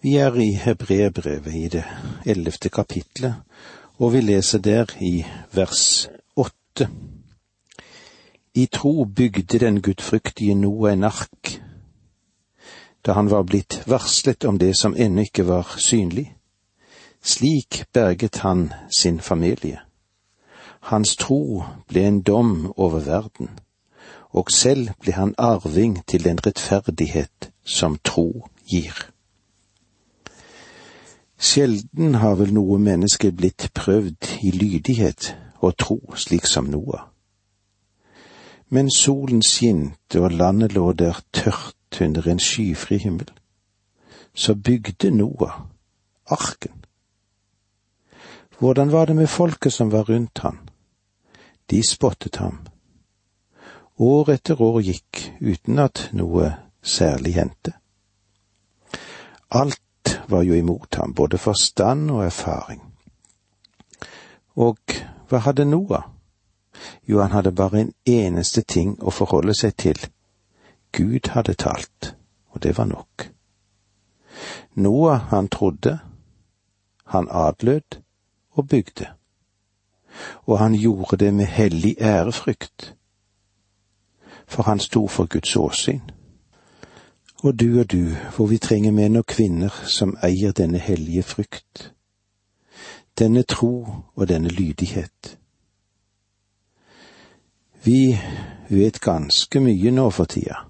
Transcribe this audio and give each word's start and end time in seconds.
Vi 0.00 0.16
er 0.16 0.34
i 0.34 0.52
Hebreerbrevet 0.52 1.54
i 1.54 1.68
det 1.68 1.84
ellevte 2.26 2.68
kapitlet, 2.68 3.34
og 3.98 4.12
vi 4.12 4.20
leser 4.20 4.58
der 4.58 4.86
i 5.00 5.24
vers 5.52 6.08
åtte. 6.36 6.86
I 8.54 8.66
tro 8.66 9.04
bygde 9.04 9.58
den 9.58 9.82
gudfryktige 9.82 10.54
Noah 10.54 10.92
en 10.92 11.04
ark, 11.04 11.62
da 13.06 13.12
han 13.12 13.30
var 13.30 13.42
blitt 13.42 13.82
varslet 13.86 14.44
om 14.44 14.58
det 14.58 14.76
som 14.76 14.94
ennå 14.96 15.26
ikke 15.26 15.48
var 15.48 15.74
synlig. 15.78 16.30
Slik 17.22 17.84
berget 17.92 18.38
han 18.46 18.72
sin 18.90 19.20
familie. 19.20 19.80
Hans 20.80 21.16
tro 21.16 21.64
ble 21.88 22.06
en 22.06 22.22
dom 22.22 22.72
over 22.76 23.00
verden, 23.00 23.50
og 24.30 24.50
selv 24.50 24.90
ble 25.02 25.12
han 25.12 25.34
arving 25.38 26.06
til 26.06 26.24
den 26.24 26.38
rettferdighet 26.46 27.50
som 27.64 27.98
tro 28.04 28.46
gir. 28.66 29.08
Sjelden 31.38 32.14
har 32.18 32.34
vel 32.34 32.50
noe 32.54 32.80
menneske 32.82 33.30
blitt 33.32 33.68
prøvd 33.74 34.30
i 34.42 34.50
lydighet 34.50 35.36
og 35.62 35.76
tro 35.78 35.98
slik 36.18 36.46
som 36.50 36.66
Noah. 36.66 37.04
Men 38.74 38.90
solen 38.90 39.42
skinte 39.42 40.20
og 40.20 40.34
landet 40.34 40.74
lå 40.74 40.92
der 40.92 41.20
tørt 41.32 42.00
under 42.02 42.26
en 42.28 42.42
skyfri 42.42 42.98
himmel. 42.98 43.30
Så 44.34 44.54
bygde 44.54 45.10
Noah 45.10 45.62
arken. 46.26 46.84
Hvordan 48.58 48.92
var 48.92 49.04
det 49.04 49.16
med 49.16 49.26
folket 49.26 49.72
som 49.72 49.92
var 49.92 50.10
rundt 50.10 50.38
han? 50.38 50.58
De 51.70 51.82
spottet 51.88 52.36
ham. 52.36 52.66
År 53.98 54.30
etter 54.30 54.60
år 54.62 54.80
gikk 54.82 55.22
uten 55.40 55.78
at 55.78 56.08
noe 56.12 56.50
særlig 56.82 57.34
hendte. 57.34 57.72
Alt 59.50 59.80
var 60.28 60.42
jo 60.42 60.54
imot 60.54 60.94
ham, 60.94 61.14
både 61.14 61.38
forstand 61.38 62.10
og 62.10 62.24
erfaring. 62.24 62.82
Og 64.56 64.78
hva 65.28 65.38
hadde 65.38 65.64
Noah? 65.64 66.02
Jo, 67.08 67.20
han 67.20 67.30
hadde 67.30 67.52
bare 67.52 67.80
en 67.80 67.92
eneste 68.06 68.62
ting 68.62 68.96
å 69.02 69.10
forholde 69.10 69.54
seg 69.54 69.76
til. 69.76 69.98
Gud 70.92 71.30
hadde 71.34 71.54
talt, 71.54 72.14
og 72.50 72.62
det 72.62 72.76
var 72.78 72.90
nok. 72.90 73.28
Noah, 74.74 75.28
han 75.30 75.48
trodde, 75.48 75.98
han 77.04 77.28
adlød 77.30 77.98
og 78.50 78.68
bygde. 78.68 79.08
Og 80.46 80.58
han 80.58 80.74
gjorde 80.74 81.16
det 81.16 81.34
med 81.34 81.46
hellig 81.46 81.96
ærefrykt, 82.00 82.94
for 84.46 84.62
han 84.62 84.80
sto 84.80 85.06
for 85.06 85.26
Guds 85.26 85.56
åsyn 85.56 86.17
og 87.42 87.60
du 87.60 87.80
og 87.80 87.92
du, 87.92 88.14
hvor 88.36 88.46
vi 88.46 88.58
trenger 88.58 88.92
menn 88.92 89.16
og 89.16 89.26
kvinner 89.26 89.74
som 89.86 90.16
eier 90.22 90.52
denne 90.52 90.78
hellige 90.78 91.22
frykt, 91.22 91.92
denne 93.18 93.42
tro 93.42 93.86
og 94.14 94.28
denne 94.28 94.48
lydighet. 94.48 95.38
Vi 97.84 98.18
vet 98.68 99.00
ganske 99.00 99.60
mye 99.60 99.90
nå 99.90 100.10
for 100.10 100.24
tida, 100.24 100.64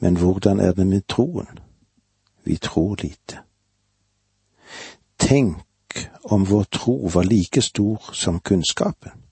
men 0.00 0.16
hvordan 0.16 0.60
er 0.60 0.72
det 0.72 0.86
med 0.86 1.02
troen? 1.08 1.58
Vi 2.44 2.56
tror 2.56 2.96
lite. 3.02 3.44
Tenk 5.18 6.08
om 6.24 6.50
vår 6.50 6.64
tro 6.72 7.10
var 7.14 7.22
like 7.22 7.60
stor 7.62 8.10
som 8.12 8.40
kunnskapen. 8.40 9.23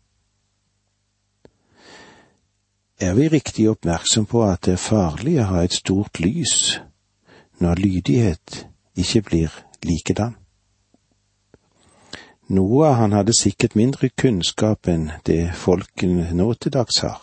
Er 3.03 3.14
vi 3.14 3.28
riktig 3.28 3.70
oppmerksom 3.70 4.27
på 4.31 4.45
at 4.47 4.62
det 4.62 4.77
er 4.77 4.83
farlig 4.83 5.33
å 5.42 5.48
ha 5.48 5.62
et 5.67 5.75
stort 5.75 6.20
lys 6.22 6.78
når 7.62 7.81
lydighet 7.83 8.61
ikke 8.95 9.22
blir 9.27 9.56
likedan. 9.83 10.36
Noah 12.47 12.95
han 13.00 13.17
hadde 13.17 13.34
sikkert 13.34 13.75
mindre 13.75 14.12
kunnskap 14.23 14.86
enn 14.92 15.08
det 15.27 15.50
folken 15.58 16.20
nå 16.39 16.47
til 16.55 16.75
dags 16.77 17.00
har, 17.02 17.18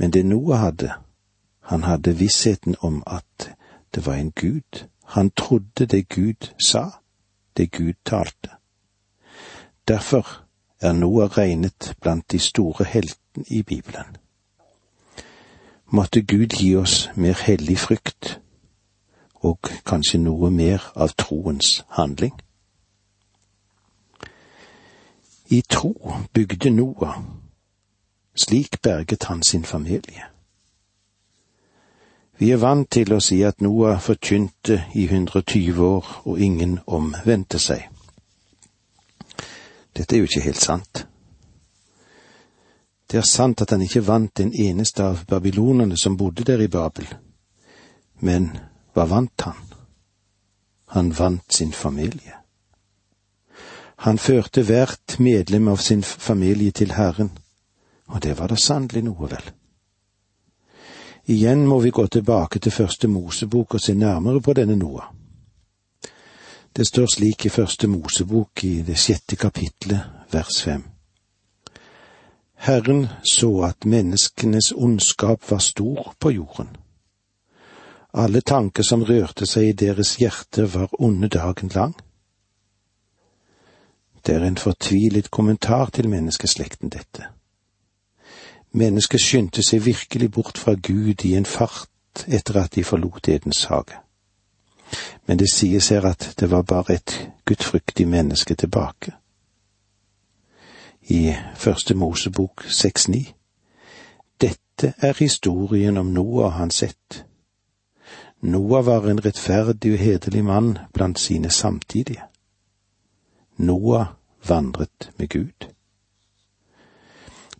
men 0.00 0.14
det 0.16 0.24
Noah 0.24 0.64
hadde, 0.64 0.94
han 1.68 1.84
hadde 1.84 2.16
vissheten 2.16 2.78
om 2.80 3.02
at 3.06 3.50
det 3.92 4.06
var 4.06 4.16
en 4.16 4.32
Gud, 4.32 4.86
han 5.04 5.30
trodde 5.36 5.86
det 5.86 6.08
Gud 6.08 6.48
sa, 6.56 6.88
det 7.56 7.70
Gud 7.76 8.00
talte. 8.08 8.56
Derfor 9.88 10.46
er 10.80 10.96
Noah 10.96 11.28
regnet 11.36 11.92
blant 12.00 12.30
de 12.32 12.38
store 12.38 12.84
heltene 12.88 13.44
i 13.48 13.62
Bibelen. 13.62 14.16
Måtte 15.92 16.22
Gud 16.22 16.56
gi 16.56 16.76
oss 16.76 17.10
mer 17.16 17.34
hellig 17.34 17.78
frykt, 17.78 18.40
og 19.44 19.68
kanskje 19.84 20.22
noe 20.22 20.48
mer 20.50 20.86
av 20.96 21.12
troens 21.20 21.82
handling. 21.98 22.32
I 25.52 25.60
tro 25.68 25.92
bygde 26.32 26.70
Noah, 26.70 27.18
slik 28.34 28.80
berget 28.82 29.28
han 29.28 29.42
sin 29.42 29.64
familie. 29.64 30.32
Vi 32.38 32.50
er 32.50 32.56
vant 32.56 32.88
til 32.90 33.12
å 33.12 33.20
si 33.20 33.42
at 33.44 33.60
Noah 33.60 34.00
forkynte 34.00 34.80
i 34.96 35.04
120 35.04 35.84
år, 35.84 36.08
og 36.24 36.40
ingen 36.40 36.78
omvendte 36.86 37.60
seg. 37.60 37.84
Dette 39.92 40.16
er 40.16 40.24
jo 40.24 40.30
ikke 40.30 40.46
helt 40.48 40.64
sant. 40.64 41.04
Det 43.12 43.18
er 43.18 43.28
sant 43.28 43.60
at 43.60 43.70
han 43.74 43.82
ikke 43.84 44.06
vant 44.06 44.40
en 44.40 44.54
eneste 44.56 45.04
av 45.04 45.26
babylonerne 45.28 45.98
som 46.00 46.16
bodde 46.16 46.46
der 46.48 46.62
i 46.64 46.68
Babel, 46.72 47.04
men 48.24 48.46
hva 48.96 49.04
vant 49.04 49.44
han? 49.44 49.58
Han 50.96 51.10
vant 51.18 51.52
sin 51.52 51.74
familie. 51.76 52.38
Han 54.08 54.18
førte 54.18 54.64
hvert 54.64 55.18
medlem 55.20 55.68
av 55.68 55.76
sin 55.76 56.00
familie 56.02 56.72
til 56.72 56.94
Herren, 56.96 57.28
og 58.08 58.22
det 58.24 58.38
var 58.38 58.48
da 58.48 58.56
sannelig 58.56 59.04
noe, 59.04 59.28
vel. 59.28 59.50
Igjen 61.36 61.66
må 61.68 61.82
vi 61.84 61.92
gå 61.92 62.06
tilbake 62.06 62.58
til 62.64 62.72
første 62.72 63.12
Mosebok 63.12 63.76
og 63.76 63.84
se 63.84 63.94
nærmere 63.94 64.40
på 64.40 64.56
denne 64.56 64.76
Noah. 64.76 65.12
Det 66.72 66.88
står 66.88 67.12
slik 67.12 67.46
i 67.46 67.52
første 67.52 67.92
Mosebok 67.92 68.64
i 68.64 68.80
det 68.88 68.96
sjette 68.96 69.36
kapitlet, 69.36 70.00
vers 70.32 70.62
fem. 70.64 70.91
Herren 72.62 73.08
så 73.22 73.62
at 73.62 73.84
menneskenes 73.84 74.72
ondskap 74.72 75.50
var 75.50 75.58
stor 75.58 76.14
på 76.18 76.30
jorden. 76.30 76.68
Alle 78.14 78.40
tanker 78.40 78.82
som 78.86 79.02
rørte 79.02 79.48
seg 79.50 79.64
i 79.66 79.72
deres 79.80 80.12
hjerte, 80.20 80.68
var 80.70 80.92
onde 81.02 81.26
dagen 81.28 81.72
lang. 81.74 81.96
Det 84.22 84.36
er 84.36 84.46
en 84.46 84.60
fortvilet 84.62 85.30
kommentar 85.30 85.90
til 85.90 86.08
menneskeslekten, 86.08 86.92
dette. 86.94 87.26
Mennesket 88.78 89.20
skyndte 89.20 89.64
seg 89.66 89.82
virkelig 89.82 90.30
bort 90.30 90.58
fra 90.58 90.76
Gud 90.78 91.24
i 91.26 91.34
en 91.34 91.48
fart 91.48 92.22
etter 92.28 92.60
at 92.62 92.76
de 92.76 92.84
forlot 92.84 93.28
Edens 93.28 93.64
hage. 93.64 93.98
Men 95.26 95.42
det 95.42 95.50
sies 95.50 95.88
her 95.88 96.06
at 96.06 96.34
det 96.38 96.50
var 96.50 96.62
bare 96.62 96.94
et 96.94 97.16
gudfryktig 97.44 98.06
menneske 98.08 98.54
tilbake 98.54 99.16
i 101.08 101.34
Første 101.54 101.94
Mosebok 101.94 102.64
6.9. 102.64 103.32
Dette 104.40 104.94
er 104.98 105.12
historien 105.18 105.96
om 105.96 106.06
Noah 106.06 106.44
og 106.44 106.52
hans 106.52 106.82
ett. 106.82 107.24
Noah 108.40 108.86
var 108.86 109.06
en 109.10 109.24
rettferdig 109.24 109.92
og 109.92 109.98
hederlig 109.98 110.44
mann 110.44 110.78
blant 110.94 111.20
sine 111.20 111.50
samtidige. 111.50 112.22
Noah 113.56 114.06
vandret 114.48 115.10
med 115.18 115.28
Gud. 115.28 115.68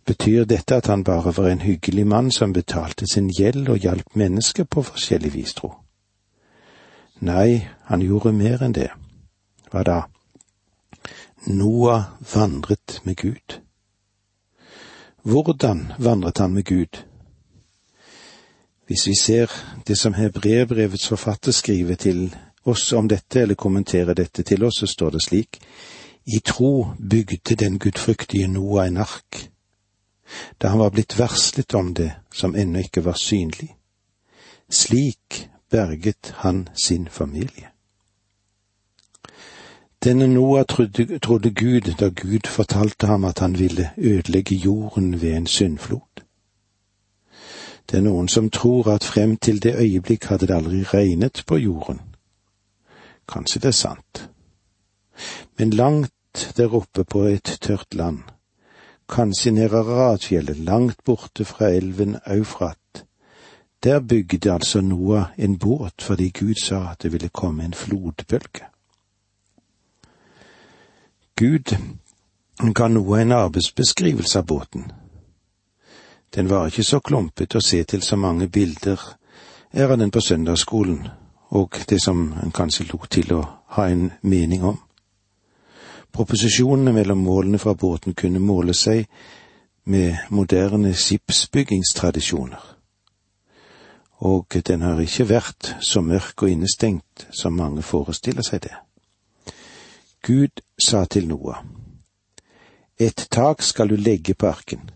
Betyr 0.05 0.43
dette 0.43 0.75
at 0.75 0.87
han 0.87 1.03
bare 1.03 1.33
var 1.37 1.47
en 1.49 1.61
hyggelig 1.61 2.07
mann 2.07 2.31
som 2.31 2.53
betalte 2.53 3.07
sin 3.07 3.29
gjeld 3.29 3.69
og 3.69 3.77
hjalp 3.77 4.15
mennesker 4.15 4.63
på 4.63 4.81
forskjellig 4.81 5.33
vis, 5.33 5.53
tro? 5.53 5.73
Nei, 7.19 7.67
han 7.83 8.01
gjorde 8.01 8.33
mer 8.33 8.63
enn 8.65 8.75
det. 8.75 8.89
Hva 9.71 9.83
da? 9.83 10.01
Noah 11.45 12.03
vandret 12.33 13.01
med 13.03 13.15
Gud. 13.15 13.59
Hvordan 15.21 15.93
vandret 15.99 16.37
han 16.37 16.53
med 16.53 16.63
Gud? 16.63 17.03
Hvis 18.87 19.07
vi 19.07 19.15
ser 19.21 19.51
det 19.87 19.97
som 19.97 20.13
hebreerbrevets 20.13 21.07
forfatter 21.07 21.51
skriver 21.51 21.95
til 21.95 22.35
oss 22.65 22.93
om 22.93 23.07
dette, 23.07 23.41
eller 23.41 23.55
kommenterer 23.55 24.13
dette 24.13 24.43
til 24.43 24.63
oss, 24.63 24.79
så 24.79 24.87
står 24.87 25.09
det 25.09 25.23
slik 25.23 25.59
I 26.25 26.39
tro 26.39 26.87
bygde 27.09 27.55
den 27.55 27.79
gudfryktige 27.79 28.47
Noah 28.47 28.87
en 28.87 28.97
ark, 28.97 29.49
da 30.61 30.67
han 30.67 30.79
var 30.79 30.89
blitt 30.89 31.19
varslet 31.19 31.73
om 31.73 31.93
det 31.93 32.11
som 32.33 32.55
ennå 32.55 32.79
ikke 32.79 33.05
var 33.05 33.19
synlig. 33.19 33.75
Slik 34.71 35.49
berget 35.69 36.33
han 36.35 36.69
sin 36.85 37.07
familie. 37.07 37.72
Denne 40.03 40.27
Noah 40.27 40.65
trodde, 40.65 41.19
trodde 41.19 41.53
Gud 41.53 41.95
da 41.99 42.09
Gud 42.09 42.47
fortalte 42.47 43.07
ham 43.07 43.23
at 43.23 43.39
han 43.39 43.59
ville 43.59 43.91
ødelegge 43.97 44.55
jorden 44.55 45.21
ved 45.21 45.33
en 45.33 45.47
syndflod. 45.47 46.23
Det 47.91 47.97
er 47.97 48.03
noen 48.03 48.27
som 48.27 48.49
tror 48.49 48.89
at 48.91 49.03
frem 49.03 49.37
til 49.37 49.63
det 49.63 49.75
øyeblikk 49.79 50.25
hadde 50.25 50.47
det 50.47 50.55
aldri 50.55 50.83
regnet 50.83 51.43
på 51.47 51.57
jorden. 51.57 52.01
Kanskje 53.29 53.59
det 53.59 53.67
er 53.67 53.79
sant. 53.79 54.29
Men 55.57 55.69
langt 55.69 56.53
der 56.57 56.75
oppe 56.75 57.03
på 57.03 57.23
et 57.23 57.57
tørt 57.61 57.95
land, 57.95 58.19
kanskje 59.09 59.51
nede 59.51 59.83
Radfjellet, 59.83 60.57
langt 60.57 61.03
borte 61.05 61.45
fra 61.45 61.69
elven 61.69 62.17
Eufrat, 62.27 63.05
der 63.83 63.99
bygde 63.99 64.51
altså 64.51 64.81
Noah 64.81 65.25
en 65.37 65.57
båt 65.59 66.01
fordi 66.01 66.29
Gud 66.39 66.55
sa 66.63 66.91
at 66.91 67.03
det 67.03 67.11
ville 67.11 67.29
komme 67.29 67.63
en 67.65 67.73
flodbølge. 67.73 68.72
Gud 71.35 71.75
ga 72.73 72.87
noe 72.87 73.21
en 73.21 73.31
arbeidsbeskrivelse 73.31 74.39
av 74.39 74.45
båten. 74.45 74.91
Den 76.35 76.49
var 76.49 76.67
ikke 76.67 76.85
så 76.85 76.99
klumpete 76.99 77.57
å 77.57 77.65
se 77.65 77.83
til 77.83 78.01
så 78.05 78.17
mange 78.17 78.47
bilder 78.53 79.01
er 79.73 79.89
av 79.89 79.97
den 79.97 80.11
på 80.13 80.21
søndagsskolen, 80.21 81.07
og 81.49 81.77
det 81.89 82.01
som 82.01 82.33
en 82.43 82.53
kanskje 82.53 82.85
lot 82.91 83.09
til 83.09 83.33
å 83.33 83.41
ha 83.77 83.87
en 83.89 84.11
mening 84.21 84.63
om. 84.63 84.77
Proposisjonene 86.13 86.93
mellom 86.93 87.25
målene 87.25 87.57
fra 87.57 87.73
båten 87.73 88.13
kunne 88.13 88.39
måle 88.39 88.73
seg 88.77 89.09
med 89.89 90.29
moderne 90.29 90.93
skipsbyggingstradisjoner. 90.93 92.61
Og 94.21 94.61
den 94.67 94.81
har 94.81 95.01
ikke 95.01 95.29
vært 95.33 95.75
så 95.81 96.01
mørk 96.01 96.45
og 96.45 96.53
innestengt 96.53 97.27
som 97.33 97.57
mange 97.57 97.81
forestiller 97.81 98.45
seg 98.45 98.67
det. 98.69 98.77
Gud 100.25 100.61
sa 100.79 101.05
til 101.05 101.27
Noah, 101.27 101.65
Et 102.99 103.27
tak 103.31 103.61
skal 103.61 103.89
du 103.89 103.95
legge 103.95 104.33
på 104.33 104.47
arken. 104.47 104.89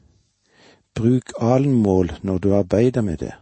Bruk 0.96 1.34
alenmål 1.42 2.14
når 2.22 2.38
du 2.38 2.54
arbeider 2.56 3.02
med 3.02 3.18
det. 3.18 3.34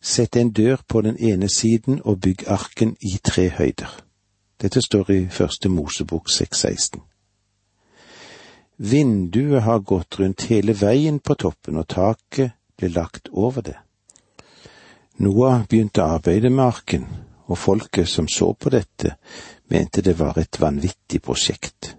Sett 0.00 0.36
en 0.36 0.50
dør 0.50 0.76
på 0.88 1.00
den 1.00 1.18
ene 1.18 1.48
siden 1.48 2.00
og 2.04 2.20
bygg 2.20 2.46
arken 2.46 2.96
i 3.00 3.20
tre 3.24 3.48
høyder. 3.48 4.00
Dette 4.62 4.80
står 4.82 5.10
i 5.10 5.28
første 5.28 5.68
Mosebok 5.68 6.30
6.16. 6.30 7.00
Vinduet 8.78 9.62
har 9.62 9.78
gått 9.78 10.20
rundt 10.20 10.48
hele 10.48 10.72
veien 10.80 11.20
på 11.20 11.34
toppen, 11.34 11.76
og 11.76 11.88
taket 11.88 12.56
ble 12.78 12.88
lagt 12.88 13.28
over 13.32 13.60
det. 13.60 13.76
Noah 15.18 15.66
begynte 15.66 16.02
arbeidet 16.02 16.52
med 16.52 16.64
arken, 16.64 17.06
og 17.48 17.58
folket 17.58 18.08
som 18.08 18.28
så 18.28 18.52
på 18.54 18.70
dette, 18.70 19.16
mente 19.68 20.02
det 20.04 20.18
var 20.18 20.38
et 20.38 20.60
vanvittig 20.60 21.22
prosjekt. 21.24 21.94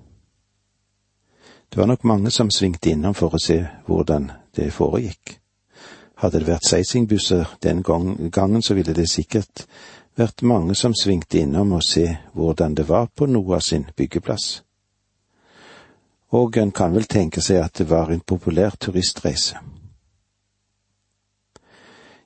Det 1.70 1.78
var 1.78 1.86
nok 1.86 2.04
mange 2.04 2.32
som 2.32 2.50
svingte 2.50 2.90
innom 2.90 3.14
for 3.14 3.34
å 3.34 3.42
se 3.42 3.60
hvordan 3.86 4.32
det 4.58 4.72
foregikk. 4.74 5.36
Hadde 6.20 6.42
det 6.42 6.50
vært 6.50 6.68
seisingbuser 6.68 7.56
den 7.64 7.84
gangen, 7.84 8.62
så 8.62 8.74
ville 8.74 8.94
det 8.94 9.10
sikkert 9.10 9.66
vært 10.18 10.42
mange 10.42 10.76
som 10.76 10.94
svingte 10.98 11.40
innom 11.40 11.78
og 11.78 11.86
se 11.86 12.06
hvordan 12.34 12.76
det 12.76 12.90
var 12.90 13.08
på 13.16 13.30
Noah 13.30 13.62
sin 13.62 13.86
byggeplass. 13.96 14.64
Og 16.36 16.58
en 16.58 16.72
kan 16.72 16.94
vel 16.94 17.08
tenke 17.10 17.42
seg 17.42 17.64
at 17.64 17.80
det 17.80 17.90
var 17.90 18.12
en 18.12 18.22
populær 18.22 18.76
turistreise. 18.78 19.58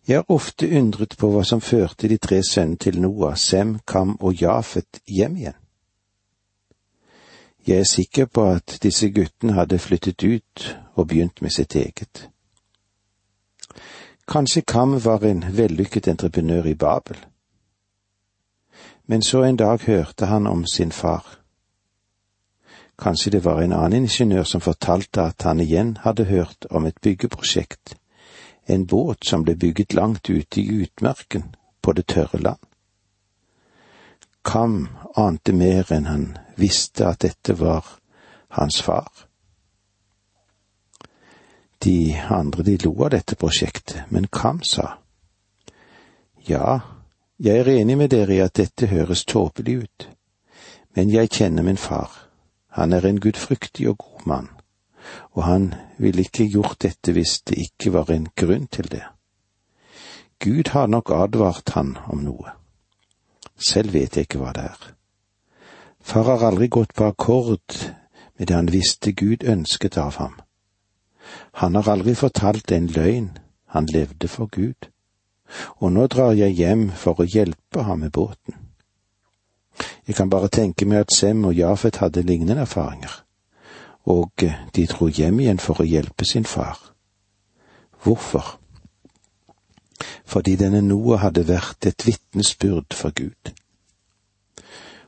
Jeg 0.08 0.18
har 0.18 0.32
ofte 0.32 0.68
undret 0.78 1.16
på 1.18 1.30
hva 1.32 1.44
som 1.48 1.62
førte 1.62 2.10
de 2.12 2.18
tre 2.18 2.42
sønnene 2.44 2.78
til 2.78 3.02
Noah, 3.02 3.38
Sem, 3.38 3.78
Kam 3.88 4.18
og 4.20 4.42
Jafet 4.42 5.00
hjem 5.08 5.38
igjen. 5.38 5.60
Jeg 7.68 7.80
er 7.80 7.88
sikker 7.88 8.26
på 8.26 8.50
at 8.52 8.80
disse 8.84 9.08
guttene 9.16 9.54
hadde 9.56 9.80
flyttet 9.80 10.24
ut 10.24 10.78
og 10.96 11.08
begynt 11.08 11.42
med 11.42 11.56
sitt 11.56 11.76
eget. 11.76 12.28
Kanskje 14.28 14.62
Kam 14.68 14.98
var 15.06 15.24
en 15.24 15.46
vellykket 15.56 16.08
entreprenør 16.08 16.66
i 16.66 16.76
Babel 16.76 17.24
men 19.06 19.22
så 19.22 19.44
en 19.44 19.58
dag 19.58 19.80
hørte 19.86 20.26
han 20.26 20.48
om 20.48 20.66
sin 20.66 20.92
far. 20.92 21.40
Kanskje 23.00 23.32
det 23.32 23.46
var 23.46 23.62
en 23.62 23.74
annen 23.74 24.04
ingeniør 24.04 24.44
som 24.44 24.62
fortalte 24.62 25.22
at 25.22 25.42
han 25.44 25.60
igjen 25.60 25.98
hadde 26.02 26.24
hørt 26.24 26.66
om 26.70 26.86
et 26.86 27.02
byggeprosjekt, 27.02 27.96
en 28.66 28.86
båt 28.86 29.24
som 29.24 29.44
ble 29.44 29.56
bygget 29.56 29.94
langt 29.94 30.30
ute 30.30 30.62
i 30.62 30.68
utmarken, 30.84 31.56
på 31.82 31.94
det 31.94 32.08
tørre 32.08 32.40
land. 32.40 32.60
Kam 34.44 34.88
ante 35.16 35.54
mer 35.54 35.92
enn 35.92 36.08
han 36.08 36.26
visste 36.56 37.08
at 37.08 37.24
dette 37.24 37.56
var 37.60 37.86
hans 38.56 38.82
far. 38.82 39.12
De 41.84 42.16
andre 42.30 42.64
de 42.64 42.78
lo 42.86 42.94
av 43.04 43.12
dette 43.12 43.36
prosjektet, 43.36 44.06
men 44.10 44.28
Kam 44.28 44.62
sa, 44.64 44.98
ja, 46.48 46.80
jeg 47.40 47.60
er 47.60 47.70
enig 47.72 47.98
med 47.98 48.12
dere 48.12 48.36
i 48.36 48.44
at 48.44 48.56
dette 48.60 48.88
høres 48.88 49.26
tåpelig 49.26 49.76
ut, 49.84 50.08
men 50.96 51.12
jeg 51.12 51.32
kjenner 51.32 51.64
min 51.64 51.80
far. 51.80 52.12
Han 52.80 52.94
er 52.94 53.06
en 53.06 53.20
gudfryktig 53.20 53.90
og 53.90 53.98
god 53.98 54.28
mann, 54.28 54.50
og 55.34 55.44
han 55.44 55.74
ville 55.98 56.26
ikke 56.26 56.48
gjort 56.52 56.82
dette 56.84 57.14
hvis 57.16 57.42
det 57.50 57.58
ikke 57.68 57.94
var 57.94 58.12
en 58.12 58.28
grunn 58.36 58.68
til 58.68 58.90
det. 58.92 59.04
Gud 60.44 60.72
har 60.74 60.88
nok 60.88 61.12
advart 61.16 61.76
han 61.76 61.98
om 62.08 62.24
noe. 62.26 62.56
Selv 63.56 63.94
vet 63.94 64.18
jeg 64.18 64.28
ikke 64.28 64.42
hva 64.42 64.54
det 64.56 64.68
er. 64.70 64.88
Far 66.04 66.28
har 66.28 66.48
aldri 66.50 66.68
gått 66.68 66.94
på 66.94 67.08
akkord 67.08 67.78
med 68.38 68.48
det 68.48 68.56
han 68.56 68.72
visste 68.72 69.14
Gud 69.16 69.46
ønsket 69.48 69.98
av 69.98 70.18
ham. 70.20 70.40
Han 71.64 71.76
har 71.76 71.88
aldri 71.88 72.16
fortalt 72.16 72.72
en 72.72 72.90
løgn, 72.92 73.30
han 73.72 73.88
levde 73.88 74.28
for 74.28 74.52
Gud 74.52 74.90
og 75.80 75.92
nå 75.92 76.08
drar 76.08 76.34
jeg 76.38 76.56
hjem 76.58 76.90
for 76.98 77.20
å 77.20 77.28
hjelpe 77.28 77.86
ham 77.88 78.04
med 78.06 78.14
båten. 78.16 78.58
Jeg 80.08 80.16
kan 80.16 80.30
bare 80.30 80.52
tenke 80.54 80.86
meg 80.86 81.06
at 81.06 81.16
Sem 81.16 81.46
og 81.46 81.56
Jafet 81.58 82.00
hadde 82.02 82.26
lignende 82.26 82.66
erfaringer, 82.66 83.23
og 84.04 84.44
de 84.76 84.86
dro 84.88 85.08
hjem 85.08 85.40
igjen 85.40 85.60
for 85.60 85.82
å 85.82 85.88
hjelpe 85.88 86.26
sin 86.26 86.46
far. 86.46 86.80
Hvorfor? 88.04 88.60
Fordi 90.26 90.56
denne 90.56 90.82
Noah 90.82 91.22
hadde 91.24 91.48
vært 91.48 91.86
et 91.88 92.06
vitnesbyrd 92.06 92.94
for 92.94 93.16
Gud. 93.16 93.54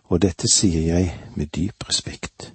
Og 0.05 0.21
dette 0.21 0.47
sier 0.51 0.85
jeg 0.95 1.11
med 1.35 1.51
dyp 1.55 1.87
respekt. 1.89 2.53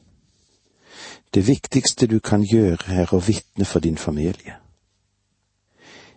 Det 1.35 1.47
viktigste 1.47 2.07
du 2.07 2.19
kan 2.21 2.43
gjøre, 2.43 2.89
er 2.89 3.13
å 3.15 3.21
vitne 3.21 3.65
for 3.65 3.81
din 3.81 3.99
familie. 3.99 4.57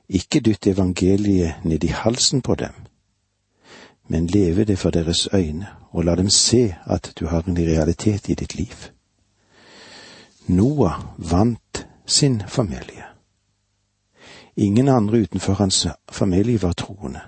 Ikke 0.09 0.39
dytt 0.39 0.67
evangeliet 0.67 1.65
ned 1.65 1.83
i 1.83 1.91
halsen 1.93 2.41
på 2.41 2.55
dem, 2.55 2.73
men 4.07 4.27
leve 4.27 4.65
det 4.65 4.77
for 4.79 4.91
deres 4.91 5.27
øyne, 5.33 5.67
og 5.91 6.03
la 6.05 6.15
dem 6.15 6.29
se 6.29 6.75
at 6.85 7.13
du 7.19 7.27
har 7.27 7.43
en 7.47 7.57
realitet 7.57 8.29
i 8.29 8.35
ditt 8.35 8.55
liv. 8.55 8.92
Noah 10.47 11.03
vant 11.17 11.87
sin 12.05 12.43
familie. 12.47 13.05
Ingen 14.55 14.87
andre 14.87 15.17
utenfor 15.17 15.53
hans 15.53 15.87
familie 16.11 16.61
var 16.61 16.73
troende, 16.73 17.21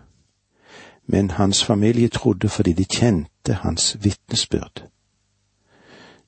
men 1.06 1.32
hans 1.32 1.64
familie 1.64 2.08
trodde 2.08 2.50
fordi 2.50 2.74
de 2.74 2.86
kjente 2.86 3.54
hans 3.54 3.98
vitnesbyrd. 4.04 4.84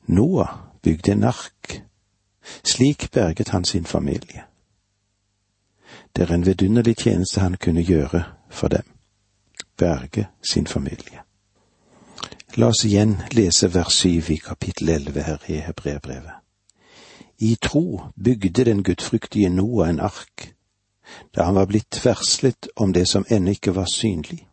Noah 0.06 0.50
bygde 0.82 1.12
en 1.12 1.24
ark. 1.24 1.84
Slik 2.64 3.12
berget 3.12 3.50
han 3.50 3.66
sin 3.66 3.86
familie. 3.86 4.44
Det 6.16 6.30
er 6.30 6.34
en 6.34 6.46
vidunderlig 6.46 6.98
tjeneste 6.98 7.40
han 7.40 7.58
kunne 7.58 7.84
gjøre 7.84 8.24
for 8.50 8.68
dem, 8.68 8.84
berge 9.78 10.28
sin 10.52 10.68
familie. 10.68 11.22
La 12.56 12.68
oss 12.68 12.86
igjen 12.86 13.18
lese 13.32 13.74
vers 13.74 13.94
syv 13.94 14.32
i 14.32 14.36
kapittel 14.36 14.90
elleve 14.90 15.22
her 15.22 15.44
i 15.48 15.60
Hebreabrevet. 15.60 16.47
I 17.40 17.56
tro 17.56 18.02
bygde 18.24 18.66
den 18.66 18.84
gudfryktige 18.84 19.50
Noah 19.50 19.90
en 19.90 20.00
ark, 20.00 20.56
da 21.36 21.44
han 21.44 21.56
var 21.56 21.66
blitt 21.66 22.06
verslet 22.06 22.68
om 22.76 22.94
det 22.94 23.08
som 23.08 23.26
ennå 23.30 23.52
ikke 23.52 23.76
var 23.76 23.86
synlig. 23.86 24.48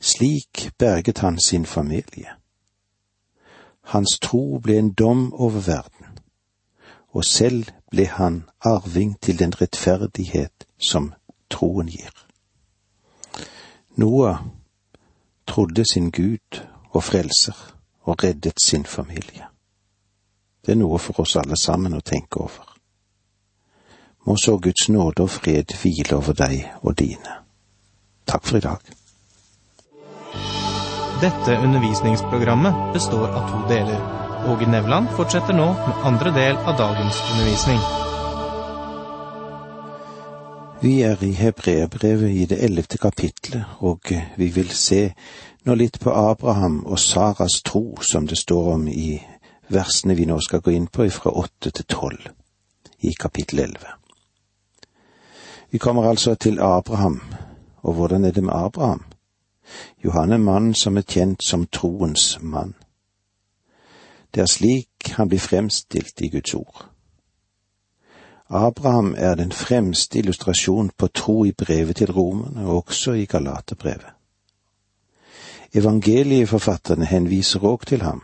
Slik 0.00 0.70
berget 0.78 1.18
han 1.18 1.40
sin 1.40 1.66
familie. 1.66 2.28
Hans 3.82 4.18
tro 4.22 4.58
ble 4.58 4.78
en 4.78 4.92
dom 4.92 5.32
over 5.34 5.60
verden, 5.60 6.06
og 7.08 7.24
selv 7.24 7.64
ble 7.90 8.06
han 8.06 8.44
arving 8.60 9.16
til 9.20 9.38
den 9.38 9.52
rettferdighet 9.60 10.66
som 10.78 11.12
troen 11.50 11.88
gir. 11.88 12.12
Noah 13.96 14.44
trodde 15.46 15.84
sin 15.92 16.10
Gud 16.10 16.60
og 16.90 17.02
frelser 17.04 17.76
og 18.02 18.24
reddet 18.24 18.60
sin 18.62 18.84
familie. 18.86 19.49
Det 20.66 20.74
er 20.74 20.80
noe 20.80 20.98
for 21.00 21.22
oss 21.24 21.36
alle 21.40 21.56
sammen 21.56 21.96
å 21.96 22.04
tenke 22.04 22.42
over. 22.44 22.66
Må 24.26 24.36
så 24.36 24.58
Guds 24.60 24.88
nåde 24.92 25.24
og 25.24 25.30
fred 25.32 25.72
hvile 25.80 26.16
over 26.18 26.36
deg 26.36 26.66
og 26.82 26.96
dine. 26.98 27.36
Takk 28.28 28.44
for 28.46 28.60
i 28.60 28.64
dag. 28.64 28.90
Dette 31.20 31.56
undervisningsprogrammet 31.64 32.92
består 32.92 33.28
av 33.28 33.48
to 33.50 33.62
deler. 33.68 34.00
Åge 34.48 34.68
Nevland 34.70 35.10
fortsetter 35.16 35.56
nå 35.56 35.66
med 35.72 36.04
andre 36.08 36.30
del 36.36 36.56
av 36.56 36.78
dagens 36.78 37.18
undervisning. 37.32 37.80
Vi 40.80 41.02
er 41.04 41.20
i 41.24 41.32
Hebreabrevet 41.36 42.30
i 42.30 42.46
det 42.48 42.62
ellevte 42.64 42.98
kapitlet, 42.98 43.64
og 43.80 44.12
vi 44.36 44.48
vil 44.48 44.70
se 44.72 45.10
nå 45.68 45.76
litt 45.76 46.00
på 46.00 46.12
Abraham 46.16 46.86
og 46.86 46.98
Saras 46.98 47.60
tro, 47.64 47.98
som 48.00 48.24
det 48.26 48.38
står 48.40 48.72
om 48.78 48.88
i 48.88 49.18
versene 49.70 50.14
vi 50.14 50.26
nå 50.26 50.40
skal 50.40 50.60
gå 50.60 50.74
inn 50.74 50.86
på 50.86 51.08
fra 51.14 51.30
åtte 51.30 51.70
til 51.70 51.86
tolv 51.88 52.28
i 53.00 53.14
kapittel 53.14 53.58
elleve. 53.58 53.94
Vi 55.70 55.78
kommer 55.78 56.08
altså 56.08 56.34
til 56.34 56.58
Abraham, 56.60 57.20
og 57.82 57.94
hvordan 57.94 58.24
er 58.24 58.30
det 58.30 58.44
med 58.44 58.54
Abraham? 58.54 59.04
Jo, 60.04 60.10
han 60.10 60.32
er 60.32 60.38
mannen 60.38 60.74
som 60.74 60.96
er 60.96 61.06
kjent 61.06 61.42
som 61.42 61.66
troens 61.66 62.38
mann. 62.42 62.74
Det 64.34 64.42
er 64.42 64.46
slik 64.46 65.12
han 65.16 65.28
blir 65.28 65.38
fremstilt 65.38 66.20
i 66.20 66.28
Guds 66.28 66.54
ord. 66.54 66.86
Abraham 68.50 69.14
er 69.18 69.34
den 69.34 69.52
fremste 69.52 70.18
illustrasjon 70.18 70.90
på 70.98 71.06
tro 71.06 71.44
i 71.44 71.52
brevet 71.52 71.96
til 71.96 72.12
romerne, 72.12 72.66
og 72.66 72.76
også 72.76 73.12
i 73.12 73.24
Galaterbrevet. 73.24 74.10
Evangelieforfatterne 75.74 77.06
henviser 77.06 77.62
òg 77.62 77.86
til 77.86 78.02
ham, 78.02 78.22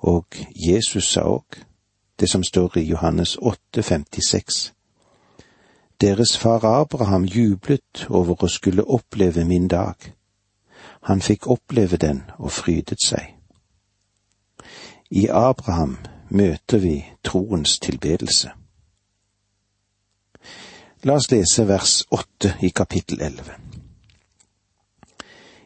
og 0.00 0.26
Jesus 0.54 1.12
sa 1.12 1.20
òg, 1.28 1.60
det 2.20 2.28
som 2.30 2.42
står 2.44 2.78
i 2.78 2.84
Johannes 2.88 3.36
8, 3.36 3.82
56. 3.82 4.72
Deres 6.00 6.38
far 6.38 6.64
Abraham 6.64 7.24
jublet 7.24 8.06
over 8.08 8.44
å 8.44 8.48
skulle 8.48 8.84
oppleve 8.84 9.44
min 9.44 9.68
dag. 9.68 9.96
Han 11.08 11.20
fikk 11.20 11.46
oppleve 11.46 11.96
den 11.96 12.22
og 12.38 12.52
frydet 12.52 13.04
seg. 13.04 13.36
I 15.10 15.28
Abraham 15.28 15.98
møter 16.28 16.78
vi 16.78 17.04
troens 17.24 17.78
tilbedelse. 17.78 18.52
La 21.04 21.16
oss 21.16 21.30
lese 21.32 21.64
vers 21.68 22.04
åtte 22.12 22.54
i 22.60 22.70
kapittel 22.70 23.20
elleve. 23.24 23.56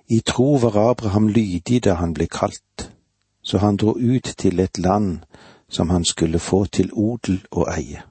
I 0.09 0.21
tro 0.21 0.57
var 0.63 0.79
Abraham 0.91 1.29
lydig 1.29 1.85
da 1.85 1.95
han 1.99 2.15
ble 2.15 2.27
kalt, 2.27 2.91
så 3.45 3.59
han 3.59 3.77
dro 3.77 3.95
ut 3.99 4.35
til 4.39 4.61
et 4.61 4.79
land 4.79 5.19
som 5.69 5.91
han 5.91 6.05
skulle 6.05 6.39
få 6.39 6.65
til 6.65 6.91
odel 6.93 7.43
og 7.51 7.69
eie. 7.77 8.03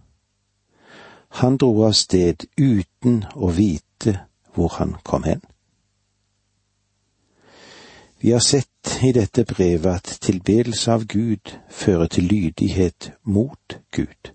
Han 1.41 1.57
dro 1.57 1.71
av 1.83 1.95
sted 1.97 2.45
uten 2.57 3.23
å 3.35 3.49
vite 3.49 4.19
hvor 4.53 4.75
han 4.77 4.95
kom 5.03 5.23
hen. 5.23 5.41
Vi 8.21 8.31
har 8.31 8.39
sett 8.39 8.99
i 9.03 9.11
dette 9.11 9.43
brevet 9.43 9.95
at 9.95 10.17
tilbedelse 10.21 10.91
av 10.91 11.07
Gud 11.09 11.55
fører 11.69 12.07
til 12.07 12.23
lydighet 12.23 13.11
mot 13.23 13.79
Gud. 13.91 14.31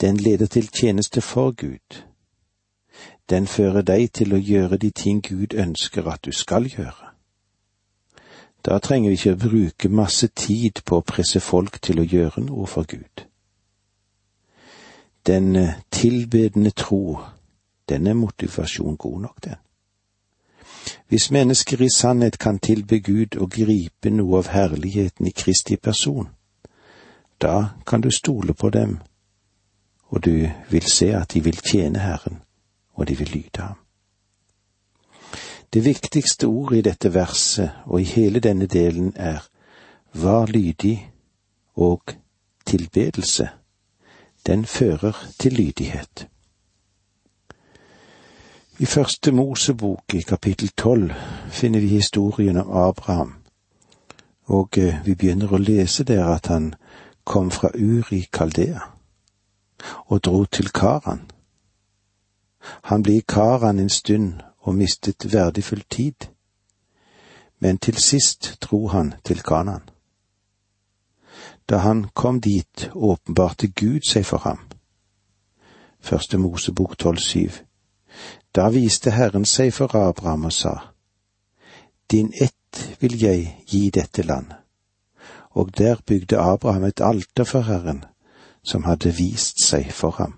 Den 0.00 0.16
leder 0.16 0.46
til 0.46 0.68
tjeneste 0.68 1.20
for 1.20 1.50
Gud. 1.50 2.02
Den 3.30 3.46
fører 3.46 3.82
deg 3.82 4.12
til 4.12 4.34
å 4.34 4.42
gjøre 4.42 4.76
de 4.76 4.90
ting 4.90 5.22
Gud 5.22 5.54
ønsker 5.54 6.10
at 6.12 6.24
du 6.24 6.32
skal 6.32 6.68
gjøre. 6.68 7.05
Da 8.66 8.78
trenger 8.78 9.10
vi 9.10 9.14
ikke 9.14 9.36
bruke 9.36 9.88
masse 9.88 10.26
tid 10.26 10.82
på 10.84 10.98
å 10.98 11.04
presse 11.06 11.40
folk 11.40 11.78
til 11.82 12.00
å 12.02 12.06
gjøre 12.06 12.42
noe 12.48 12.66
for 12.66 12.88
Gud. 12.90 13.22
Den 15.26 15.56
eh, 15.56 15.76
tilbedende 15.90 16.70
tro, 16.70 17.20
den 17.88 18.06
er 18.06 18.18
motivasjon 18.18 18.96
god 18.96 19.20
nok, 19.20 19.38
den. 19.44 19.62
Hvis 21.08 21.30
mennesker 21.30 21.82
i 21.82 21.90
sannhet 21.94 22.38
kan 22.38 22.58
tilbe 22.58 22.98
Gud 23.00 23.38
og 23.38 23.50
gripe 23.50 24.10
noe 24.10 24.38
av 24.42 24.50
herligheten 24.50 25.26
i 25.26 25.34
Kristi 25.34 25.76
person, 25.76 26.28
da 27.42 27.78
kan 27.86 28.00
du 28.00 28.10
stole 28.10 28.54
på 28.54 28.70
dem, 28.70 28.98
og 30.08 30.24
du 30.24 30.48
vil 30.70 30.90
se 30.90 31.12
at 31.14 31.34
de 31.34 31.42
vil 31.44 31.58
tjene 31.62 31.98
Herren, 31.98 32.42
og 32.94 33.06
de 33.08 33.18
vil 33.18 33.30
lyde 33.30 33.62
ham. 33.62 33.85
Det 35.72 35.84
viktigste 35.84 36.46
ordet 36.46 36.78
i 36.78 36.80
dette 36.80 37.14
verset 37.14 37.70
og 37.84 38.00
i 38.00 38.04
hele 38.04 38.40
denne 38.40 38.66
delen 38.66 39.12
er 39.16 39.48
var 40.12 40.46
lydig 40.46 41.12
og 41.74 42.02
tilbedelse. 42.66 43.48
Den 44.46 44.64
fører 44.64 45.26
til 45.38 45.52
lydighet. 45.52 46.28
I 48.78 48.84
første 48.84 49.32
Mosebok 49.32 50.14
i 50.14 50.20
kapittel 50.20 50.68
tolv 50.68 51.10
finner 51.48 51.80
vi 51.80 51.86
historien 51.86 52.56
om 52.56 52.70
Abraham, 52.70 53.34
og 54.44 54.78
eh, 54.78 55.04
vi 55.04 55.14
begynner 55.14 55.52
å 55.52 55.60
lese 55.60 56.04
der 56.04 56.24
at 56.24 56.46
han 56.46 56.74
kom 57.24 57.50
fra 57.50 57.70
Uri 57.74 58.26
Kaldea 58.32 58.80
og 60.06 60.24
dro 60.24 60.44
til 60.44 60.68
Karan. 60.68 61.24
Han 62.82 63.02
ble 63.02 63.16
i 63.16 63.24
Karan 63.28 63.78
en 63.78 63.90
stund 63.90 64.45
og 64.66 64.74
mistet 64.74 65.32
verdifull 65.32 65.84
tid, 65.90 66.26
men 67.58 67.78
til 67.78 67.98
sist 68.02 68.56
dro 68.60 68.88
han 68.88 69.14
til 69.24 69.42
Kanan. 69.42 69.86
Da 71.68 71.78
han 71.78 72.08
kom 72.14 72.40
dit, 72.40 72.90
åpenbarte 72.94 73.68
Gud 73.68 74.02
seg 74.10 74.26
for 74.26 74.42
ham. 74.42 74.58
Første 76.00 76.38
Mosebok 76.38 76.98
tolv 76.98 77.18
syv. 77.18 77.50
Da 78.54 78.68
viste 78.74 79.10
Herren 79.10 79.44
seg 79.44 79.72
for 79.74 79.94
Abraham 79.94 80.44
og 80.50 80.52
sa, 80.52 80.74
Din 82.10 82.32
ett 82.34 82.96
vil 83.00 83.18
jeg 83.22 83.64
gi 83.66 83.90
dette 83.90 84.22
land. 84.22 84.52
Og 85.50 85.78
der 85.78 85.96
bygde 86.06 86.38
Abraham 86.38 86.84
et 86.84 87.00
alter 87.00 87.44
for 87.44 87.60
Herren, 87.60 88.04
som 88.62 88.84
hadde 88.84 89.14
vist 89.14 89.62
seg 89.64 89.92
for 89.92 90.10
ham. 90.10 90.34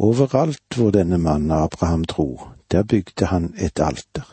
Overalt 0.00 0.76
hvor 0.76 0.90
denne 0.90 1.18
mannen 1.18 1.50
Abraham 1.50 2.04
dro, 2.04 2.40
der 2.72 2.82
bygde 2.82 3.26
han 3.26 3.54
et 3.58 3.80
alter. 3.80 4.24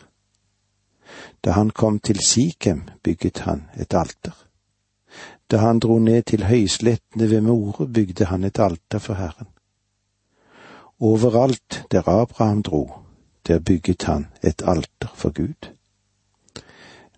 Da 1.44 1.50
han 1.50 1.70
kom 1.70 1.98
til 1.98 2.20
Sikhem, 2.24 2.82
bygget 3.02 3.38
han 3.38 3.66
et 3.76 3.94
alter. 3.94 4.32
Da 5.50 5.56
han 5.56 5.78
dro 5.78 5.98
ned 5.98 6.22
til 6.22 6.44
høyslettene 6.44 7.30
ved 7.30 7.40
More, 7.40 7.86
bygde 7.86 8.24
han 8.24 8.44
et 8.44 8.58
alter 8.58 8.98
for 8.98 9.14
Herren. 9.14 9.46
Overalt 11.00 11.84
der 11.90 12.08
Abraham 12.08 12.62
dro, 12.62 12.90
der 13.46 13.58
bygget 13.58 14.02
han 14.02 14.26
et 14.42 14.62
alter 14.66 15.12
for 15.14 15.32
Gud. 15.32 15.68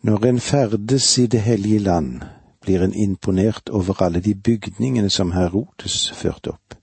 Når 0.03 0.27
en 0.27 0.41
ferdes 0.41 1.19
i 1.19 1.27
det 1.27 1.41
hellige 1.41 1.79
land, 1.79 2.21
blir 2.61 2.83
en 2.83 2.95
imponert 2.95 3.69
over 3.69 4.03
alle 4.03 4.21
de 4.21 4.35
bygningene 4.35 5.11
som 5.11 5.33
Herodes 5.33 6.13
førte 6.13 6.51
opp. 6.51 6.80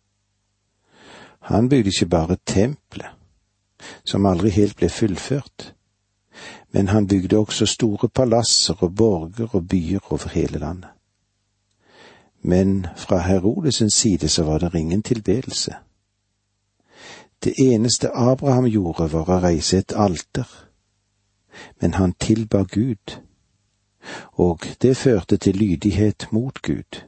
Han 1.48 1.70
bygde 1.70 1.88
ikke 1.90 2.06
bare 2.06 2.38
tempelet, 2.46 3.08
som 4.06 4.26
aldri 4.26 4.50
helt 4.50 4.76
ble 4.76 4.90
fullført, 4.90 5.74
men 6.72 6.88
han 6.88 7.08
bygde 7.08 7.38
også 7.38 7.66
store 7.66 8.10
palasser 8.10 8.84
og 8.84 8.96
borger 8.96 9.56
og 9.56 9.68
byer 9.68 10.12
over 10.12 10.30
hele 10.30 10.60
landet. 10.60 10.90
Men 12.42 12.88
fra 12.96 13.22
Herodes' 13.22 13.90
side 13.90 14.30
så 14.30 14.44
var 14.44 14.58
det 14.58 14.76
ingen 14.76 15.04
tilbedelse. 15.04 15.76
Det 17.44 17.54
eneste 17.58 18.12
Abraham 18.12 18.66
gjorde, 18.66 19.08
var 19.14 19.30
å 19.30 19.40
reise 19.40 19.78
et 19.78 19.94
alter, 19.96 20.48
men 21.82 21.94
han 21.94 22.14
tilba 22.20 22.64
Gud, 22.64 23.22
og 24.32 24.68
det 24.82 24.98
førte 24.98 25.38
til 25.38 25.56
lydighet 25.56 26.28
mot 26.32 26.62
Gud. 26.62 27.02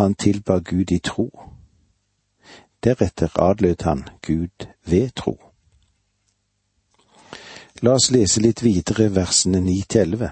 Han 0.00 0.14
tilba 0.14 0.58
Gud 0.58 0.90
i 0.90 0.98
tro. 0.98 1.55
Deretter 2.86 3.34
adlød 3.42 3.82
han 3.82 4.06
Gud 4.22 4.66
ved 4.86 5.10
tro. 5.18 5.34
La 7.82 7.96
oss 7.98 8.08
lese 8.14 8.40
litt 8.40 8.62
videre 8.62 9.10
versene 9.14 9.60
ni 9.60 9.80
til 9.82 10.06
elleve. 10.06 10.30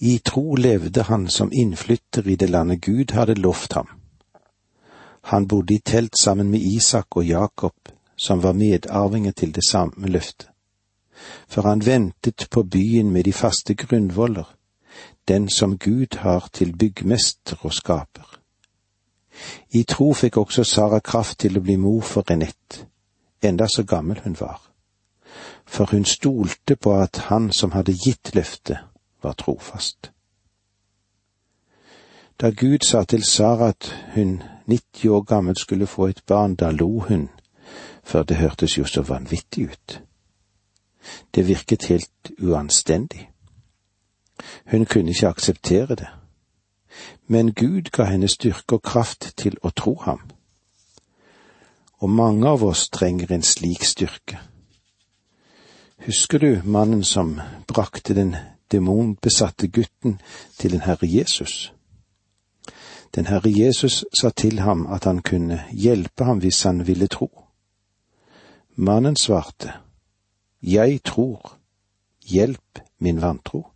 I 0.00 0.18
tro 0.24 0.54
levde 0.54 1.08
han 1.10 1.26
som 1.28 1.50
innflytter 1.52 2.28
i 2.30 2.38
det 2.38 2.50
landet 2.50 2.84
Gud 2.86 3.16
hadde 3.16 3.40
lovt 3.42 3.74
ham 3.80 3.90
han 5.26 5.48
bodde 5.48 5.74
i 5.74 5.78
telt 5.78 6.18
sammen 6.18 6.50
med 6.50 6.60
Isak 6.60 7.16
og 7.16 7.26
Jakob, 7.26 7.74
som 8.16 8.42
var 8.42 8.52
medarvinger 8.52 9.32
til 9.32 9.54
det 9.54 9.64
samme 9.68 10.06
løftet. 10.06 10.48
For 11.48 11.62
han 11.62 11.86
ventet 11.86 12.46
på 12.50 12.62
byen 12.62 13.10
med 13.10 13.24
de 13.24 13.32
faste 13.32 13.74
grunnvoller, 13.74 14.54
den 15.28 15.48
som 15.48 15.78
Gud 15.78 16.16
har 16.18 16.48
til 16.52 16.76
byggmester 16.78 17.56
og 17.60 17.72
skaper. 17.72 18.38
I 19.70 19.82
tro 19.82 20.12
fikk 20.12 20.36
også 20.36 20.64
Sara 20.64 21.00
kraft 21.00 21.38
til 21.38 21.58
å 21.58 21.62
bli 21.64 21.76
mor 21.76 22.02
for 22.02 22.24
Renett, 22.30 22.86
enda 23.42 23.68
så 23.68 23.84
gammel 23.84 24.20
hun 24.24 24.36
var. 24.40 24.60
For 25.66 25.90
hun 25.90 26.04
stolte 26.04 26.76
på 26.76 26.94
at 26.94 27.16
han 27.28 27.52
som 27.52 27.72
hadde 27.72 27.92
gitt 27.92 28.34
løftet, 28.34 28.78
var 29.22 29.32
trofast. 29.32 30.12
Da 32.40 32.50
Gud 32.50 32.84
sa 32.84 33.04
til 33.04 33.24
Sara 33.24 33.68
at 33.68 33.88
hun 34.14 34.42
90 34.66 35.08
år 35.08 35.22
gammel 35.22 35.56
skulle 35.56 35.86
få 35.86 36.06
et 36.06 36.22
barn, 36.26 36.54
da 36.54 36.70
lo 36.70 37.00
hun, 37.00 37.28
for 38.04 38.22
det 38.22 38.36
hørtes 38.36 38.78
jo 38.78 38.84
så 38.84 39.02
vanvittig 39.02 39.68
ut. 39.68 40.02
Det 41.34 41.48
virket 41.48 41.84
helt 41.84 42.30
uanstendig. 42.38 43.30
Hun 44.70 44.84
kunne 44.84 45.10
ikke 45.10 45.28
akseptere 45.28 45.94
det. 45.94 46.08
Men 47.26 47.54
Gud 47.54 47.90
ga 47.92 48.04
henne 48.04 48.28
styrke 48.28 48.78
og 48.78 48.82
kraft 48.82 49.32
til 49.36 49.56
å 49.62 49.70
tro 49.70 49.94
ham. 50.04 50.20
Og 51.98 52.10
mange 52.10 52.48
av 52.48 52.64
oss 52.64 52.88
trenger 52.88 53.32
en 53.32 53.42
slik 53.42 53.84
styrke, 53.84 54.38
Husker 56.06 56.38
du 56.38 56.60
mannen 56.64 57.04
som 57.04 57.40
brakte 57.66 58.14
den 58.14 58.36
demonbesatte 58.72 59.66
gutten 59.66 60.20
til 60.58 60.70
den 60.70 60.80
Herre 60.80 61.08
Jesus? 61.08 61.72
Den 63.14 63.26
Herre 63.26 63.50
Jesus 63.50 64.04
sa 64.20 64.30
til 64.30 64.60
ham 64.60 64.86
at 64.86 65.04
han 65.04 65.22
kunne 65.22 65.64
hjelpe 65.72 66.24
ham 66.24 66.38
hvis 66.38 66.62
han 66.62 66.86
ville 66.86 67.08
tro. 67.08 67.30
Mannen 68.76 69.16
svarte, 69.16 69.72
Jeg 70.62 71.02
tror, 71.02 71.58
hjelp 72.26 72.78
min 72.98 73.22
vantro. 73.22 73.66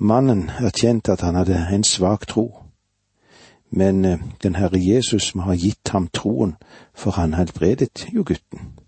Mannen 0.00 0.48
erkjente 0.48 1.12
at 1.12 1.20
han 1.20 1.34
hadde 1.34 1.58
en 1.74 1.84
svak 1.84 2.26
tro, 2.26 2.64
men 3.70 4.04
eh, 4.04 4.18
den 4.42 4.54
Herre 4.54 4.78
Jesus 4.78 5.34
må 5.34 5.42
ha 5.42 5.56
gitt 5.58 5.90
ham 5.92 6.08
troen, 6.14 6.54
for 6.94 7.18
han 7.18 7.34
helbredet 7.34 8.06
jo 8.14 8.22
gutten. 8.22 8.78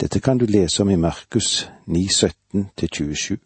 Dette 0.00 0.20
kan 0.20 0.38
du 0.38 0.46
lese 0.46 0.82
om 0.82 0.90
i 0.90 0.96
Markus 0.96 1.68
9, 1.86 2.06
17-27. 2.54 3.36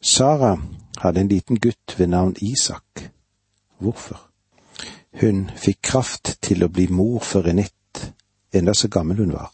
Sara 0.00 0.56
hadde 0.98 1.20
en 1.20 1.28
liten 1.28 1.60
gutt 1.60 1.98
ved 1.98 2.06
navn 2.06 2.34
Isak. 2.40 3.10
Hvorfor? 3.78 4.28
Hun 5.20 5.50
fikk 5.56 5.82
kraft 5.82 6.38
til 6.40 6.64
å 6.64 6.72
bli 6.72 6.88
mor 6.88 7.20
for 7.20 7.44
Renette, 7.44 8.14
enda 8.52 8.72
så 8.74 8.88
gammel 8.88 9.20
hun 9.20 9.36
var, 9.36 9.52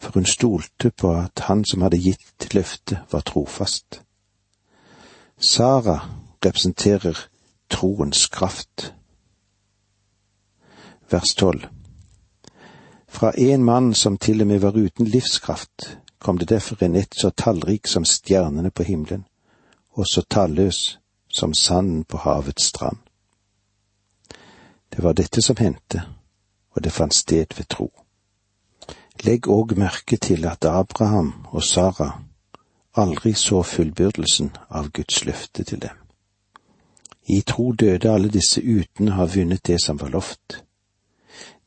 for 0.00 0.16
hun 0.16 0.24
stolte 0.24 0.90
på 0.90 1.12
at 1.12 1.44
han 1.50 1.64
som 1.68 1.84
hadde 1.84 2.00
gitt 2.00 2.54
løftet, 2.54 3.04
var 3.12 3.20
trofast. 3.20 4.00
Sara 5.40 6.00
representerer 6.44 7.16
troens 7.70 8.26
kraft. 8.26 8.94
Vers 11.10 11.34
tolv. 11.34 11.66
Fra 13.08 13.32
en 13.38 13.64
mann 13.64 13.94
som 13.94 14.18
til 14.18 14.40
og 14.40 14.46
med 14.46 14.58
var 14.58 14.76
uten 14.76 15.06
livskraft, 15.06 15.98
kom 16.18 16.38
det 16.38 16.48
derfor 16.48 16.82
en 16.82 16.96
ett 16.96 17.14
så 17.14 17.30
tallrik 17.30 17.86
som 17.86 18.04
stjernene 18.04 18.70
på 18.70 18.82
himmelen, 18.82 19.24
og 19.90 20.06
så 20.06 20.22
talløs 20.30 20.98
som 21.28 21.54
sanden 21.54 22.04
på 22.04 22.16
havets 22.16 22.64
strand. 22.64 22.98
Det 24.90 25.02
var 25.02 25.12
dette 25.12 25.42
som 25.42 25.56
hendte, 25.56 26.02
og 26.70 26.84
det 26.84 26.92
fant 26.92 27.14
sted 27.14 27.46
ved 27.56 27.68
tro. 27.68 27.92
Legg 29.24 29.46
òg 29.48 29.78
merke 29.78 30.16
til 30.16 30.46
at 30.46 30.64
Abraham 30.64 31.46
og 31.50 31.62
Sara 31.62 32.27
aldri 32.98 33.32
så 33.34 33.62
fullbyrdelsen 33.62 34.50
av 34.68 34.90
Guds 34.90 35.24
løfte 35.24 35.64
til 35.64 35.82
dem. 35.82 35.96
I 37.28 37.40
tro 37.46 37.72
døde 37.72 38.10
alle 38.10 38.30
disse 38.32 38.60
uten 38.60 39.12
å 39.12 39.18
ha 39.20 39.26
vunnet 39.28 39.66
det 39.68 39.78
som 39.84 39.98
var 40.00 40.10
lovt. 40.14 40.62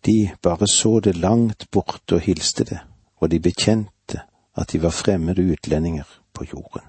De 0.06 0.32
bare 0.42 0.68
så 0.68 1.00
det 1.00 1.16
langt 1.16 1.68
borte 1.72 2.18
og 2.18 2.26
hilste 2.26 2.66
det, 2.66 2.80
og 3.22 3.30
de 3.30 3.40
bekjente 3.40 4.24
at 4.58 4.72
de 4.74 4.82
var 4.82 4.90
fremmede 4.90 5.46
utlendinger 5.54 6.08
på 6.34 6.48
jorden. 6.52 6.88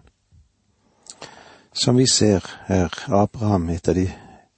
Som 1.73 1.97
vi 1.97 2.07
ser, 2.07 2.45
er 2.67 2.89
Abraham 3.09 3.69
et 3.71 3.89
av 3.89 3.95
de, 3.95 4.09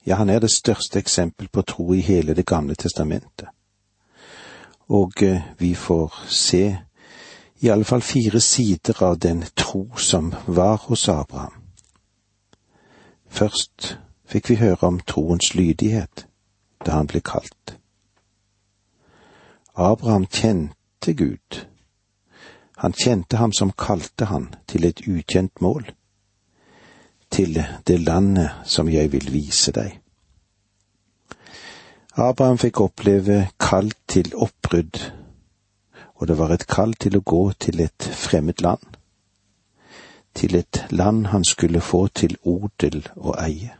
ja, 0.05 0.15
han 0.15 0.29
er 0.29 0.39
det 0.39 0.51
største 0.51 0.99
eksempel 0.99 1.47
på 1.47 1.61
tro 1.61 1.93
i 1.93 2.01
hele 2.01 2.33
Det 2.33 2.45
gamle 2.45 2.75
testamentet. 2.75 3.47
Og 4.89 5.23
eh, 5.23 5.41
vi 5.57 5.75
får 5.75 6.13
se 6.29 6.77
i 7.59 7.69
alle 7.69 7.83
fall 7.83 8.01
fire 8.01 8.41
sider 8.41 9.03
av 9.03 9.19
den 9.19 9.45
tro 9.55 9.95
som 9.97 10.35
var 10.45 10.77
hos 10.87 11.09
Abraham. 11.09 11.53
Først 13.27 13.97
fikk 14.27 14.49
vi 14.49 14.59
høre 14.59 14.87
om 14.87 14.99
troens 14.99 15.53
lydighet 15.55 16.25
da 16.85 16.99
han 16.99 17.07
ble 17.07 17.21
kalt. 17.25 17.77
Abraham 19.75 20.27
kjente 20.31 21.13
Gud. 21.13 21.65
Han 22.77 22.93
kjente 22.93 23.37
ham 23.37 23.53
som 23.53 23.71
kalte 23.71 24.25
han 24.25 24.49
til 24.67 24.85
et 24.85 25.01
ukjent 25.07 25.61
mål, 25.61 25.87
til 27.31 27.59
det 27.87 27.99
landet 27.99 28.51
som 28.65 28.89
jeg 28.91 29.11
vil 29.11 29.31
vise 29.33 29.71
deg. 29.75 29.99
Abraham 32.15 32.59
fikk 32.59 32.79
oppleve 32.79 33.49
kall 33.59 33.91
til 34.07 34.31
oppbrudd, 34.35 34.99
og 36.15 36.27
det 36.27 36.37
var 36.37 36.53
et 36.53 36.67
kall 36.67 36.93
til 36.93 37.17
å 37.17 37.23
gå 37.25 37.41
til 37.59 37.81
et 37.83 38.09
fremmed 38.15 38.61
land, 38.63 38.83
til 40.35 40.55
et 40.55 40.85
land 40.91 41.27
han 41.31 41.43
skulle 41.43 41.81
få 41.81 42.07
til 42.07 42.37
odel 42.43 43.01
og 43.15 43.35
eie. 43.39 43.75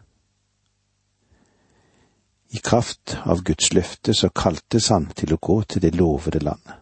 I 2.56 2.62
kraft 2.64 3.18
av 3.26 3.44
Guds 3.44 3.74
løfte 3.74 4.14
så 4.14 4.30
kaltes 4.30 4.88
han 4.88 5.10
til 5.16 5.34
å 5.36 5.42
gå 5.42 5.62
til 5.64 5.82
det 5.84 5.96
lovede 5.96 6.40
landet. 6.40 6.78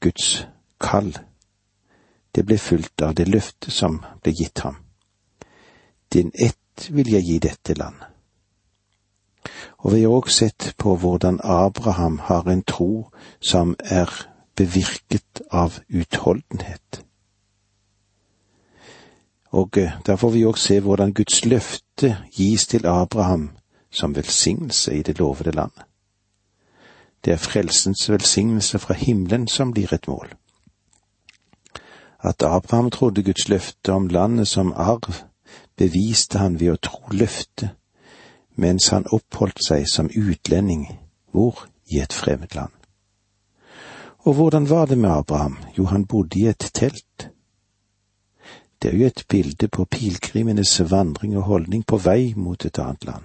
Guds 0.00 0.46
kall, 0.80 1.12
det 2.34 2.44
ble 2.44 2.58
fulgt 2.58 3.02
av 3.02 3.14
det 3.14 3.28
løftet 3.28 3.72
som 3.72 4.00
ble 4.22 4.32
gitt 4.32 4.64
ham. 4.64 4.80
Din 6.12 6.32
ett 6.34 6.88
vil 6.90 7.12
jeg 7.12 7.24
gi 7.24 7.38
dette 7.38 7.76
landet. 7.76 8.13
Og 9.78 9.92
vi 9.92 10.02
har 10.02 10.08
også 10.08 10.36
sett 10.38 10.74
på 10.78 10.96
hvordan 10.96 11.40
Abraham 11.44 12.18
har 12.18 12.48
en 12.48 12.62
tro 12.62 13.10
som 13.40 13.76
er 13.84 14.10
bevirket 14.56 15.42
av 15.50 15.80
utholdenhet. 15.88 17.04
Og 19.54 19.78
eh, 19.78 19.92
der 20.06 20.16
får 20.16 20.30
vi 20.30 20.44
òg 20.46 20.58
se 20.58 20.80
hvordan 20.80 21.14
Guds 21.14 21.44
løfte 21.44 22.16
gis 22.34 22.66
til 22.66 22.86
Abraham 22.86 23.50
som 23.90 24.16
velsignelse 24.16 24.94
i 24.94 25.02
det 25.02 25.18
lovede 25.18 25.50
landet. 25.50 25.84
Det 27.24 27.32
er 27.32 27.36
frelsens 27.36 28.10
velsignelse 28.10 28.78
fra 28.78 28.94
himmelen 28.94 29.48
som 29.48 29.72
blir 29.72 29.92
et 29.94 30.08
mål. 30.08 30.34
At 32.20 32.42
Abraham 32.42 32.90
trodde 32.90 33.22
Guds 33.22 33.48
løfte 33.48 33.92
om 33.92 34.08
landet 34.08 34.48
som 34.48 34.72
arv, 34.72 35.14
beviste 35.76 36.38
han 36.38 36.60
ved 36.60 36.72
å 36.72 36.80
tro 36.82 37.00
løftet, 37.10 37.70
mens 38.54 38.88
han 38.88 39.06
oppholdt 39.12 39.60
seg 39.66 39.88
som 39.90 40.10
utlending 40.10 40.86
hvor 41.34 41.66
i 41.90 42.00
et 42.00 42.12
fremmed 42.12 42.54
land. 42.54 42.72
Og 44.24 44.34
hvordan 44.34 44.70
var 44.70 44.86
det 44.86 44.98
med 44.98 45.10
Abraham? 45.10 45.58
Jo, 45.78 45.84
han 45.84 46.06
bodde 46.06 46.38
i 46.38 46.46
et 46.46 46.70
telt. 46.74 47.30
Det 48.82 48.92
er 48.92 48.96
jo 48.96 49.06
et 49.06 49.24
bilde 49.28 49.68
på 49.68 49.84
pilegrimenes 49.84 50.80
vandring 50.90 51.36
og 51.36 51.42
holdning 51.42 51.84
på 51.86 51.96
vei 51.96 52.34
mot 52.36 52.64
et 52.64 52.78
annet 52.78 53.04
land. 53.04 53.24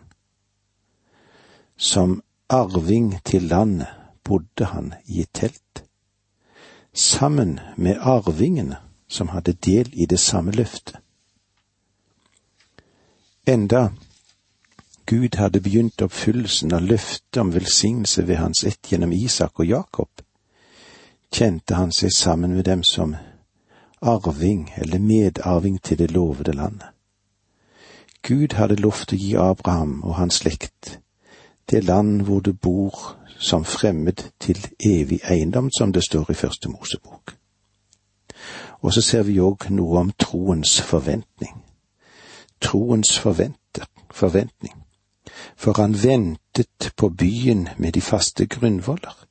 Som 1.77 2.21
arving 2.49 3.23
til 3.23 3.43
landet 3.43 3.87
bodde 4.23 4.65
han 4.65 4.93
i 5.05 5.21
et 5.21 5.31
telt, 5.33 5.83
sammen 6.93 7.59
med 7.77 7.97
arvingene 8.01 8.77
som 9.07 9.27
hadde 9.27 9.53
del 9.53 9.89
i 9.93 10.05
det 10.05 10.19
samme 10.19 10.51
løftet. 10.51 10.97
Enda 13.47 13.89
Gud 15.09 15.39
hadde 15.41 15.61
begynt 15.61 16.01
oppfyllelsen 16.05 16.73
av 16.73 16.83
løftet 16.85 17.37
om 17.41 17.49
velsignelse 17.53 18.27
ved 18.27 18.37
hans 18.37 18.63
ett 18.63 18.91
gjennom 18.91 19.11
Isak 19.11 19.59
og 19.59 19.65
Jakob, 19.65 20.21
kjente 21.33 21.75
han 21.75 21.89
seg 21.91 22.13
sammen 22.13 22.53
med 22.53 22.67
dem 22.69 22.83
som 22.85 23.15
arving 24.01 24.67
eller 24.77 24.99
medarving 25.01 25.79
til 25.81 25.97
det 25.97 26.11
lovede 26.11 26.53
landet. 26.53 26.93
Gud 28.21 28.53
hadde 28.53 28.77
lovt 28.77 29.13
å 29.13 29.17
gi 29.17 29.33
Abraham 29.33 30.03
og 30.03 30.19
hans 30.19 30.43
slekt 30.43 30.99
det 31.69 31.83
land 31.83 32.21
hvor 32.21 32.39
du 32.45 32.53
bor 32.53 33.17
som 33.39 33.65
fremmed 33.65 34.23
til 34.39 34.61
evig 34.85 35.21
eiendom, 35.23 35.69
som 35.77 35.93
det 35.93 36.03
står 36.03 36.31
i 36.31 36.33
Første 36.33 36.69
Mosebok. 36.69 37.35
Og 38.81 38.93
så 38.93 39.01
ser 39.01 39.23
vi 39.23 39.39
òg 39.39 39.69
noe 39.69 39.99
om 39.99 40.11
troens 40.17 40.81
forventning. 40.81 41.55
Troens 42.61 43.19
forventer, 43.19 43.85
forventning. 44.11 44.88
For 45.55 45.81
han 45.81 46.03
ventet 46.03 46.93
på 46.97 47.09
byen 47.09 47.69
med 47.77 47.91
de 47.91 48.01
faste 48.01 48.45
grunnvoller, 48.45 49.25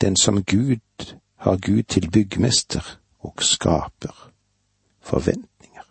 den 0.00 0.16
som 0.16 0.44
Gud 0.44 1.14
har 1.36 1.56
Gud 1.56 1.82
til 1.82 2.10
byggmester 2.10 2.98
og 3.18 3.34
skaper 3.40 4.30
forventninger. 5.00 5.82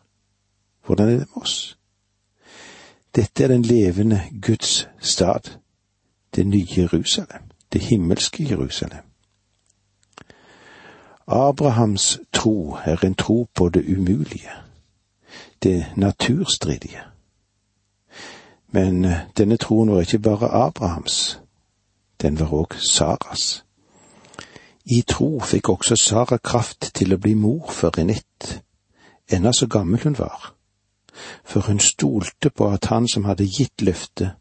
Hvordan 0.85 1.07
er 1.07 1.11
det 1.11 1.19
med 1.19 1.41
oss? 1.41 1.77
Dette 3.15 3.43
er 3.43 3.47
den 3.47 3.61
levende 3.61 4.21
Guds 4.41 4.87
stad, 4.99 5.59
det 6.35 6.47
nye 6.47 6.67
Jerusalem, 6.77 7.41
det 7.73 7.81
himmelske 7.81 8.49
Jerusalem. 8.49 9.03
Abrahams 11.27 12.19
tro 12.33 12.77
er 12.85 13.05
en 13.05 13.15
tro 13.15 13.47
på 13.55 13.69
det 13.69 13.97
umulige, 13.97 14.51
det 15.63 15.85
naturstridige. 15.95 17.01
Men 18.71 19.05
eh, 19.05 19.19
denne 19.37 19.57
troen 19.57 19.91
var 19.91 20.01
ikke 20.01 20.19
bare 20.19 20.51
Abrahams, 20.51 21.39
den 22.21 22.39
var 22.39 22.53
òg 22.53 22.75
Saras. 22.81 23.63
I 24.85 25.01
tro 25.01 25.39
fikk 25.39 25.69
også 25.69 25.95
Sara 25.95 26.37
kraft 26.37 26.91
til 26.95 27.13
å 27.13 27.19
bli 27.19 27.33
mor 27.35 27.71
for 27.71 27.91
Renett, 27.97 28.61
enda 29.27 29.51
så 29.51 29.67
gammel 29.67 30.03
hun 30.03 30.17
var, 30.19 30.53
for 31.43 31.67
hun 31.67 31.79
stolte 31.79 32.49
på 32.49 32.69
at 32.71 32.87
han 32.91 33.07
som 33.07 33.27
hadde 33.27 33.47
gitt 33.47 33.81
løftet, 33.81 34.35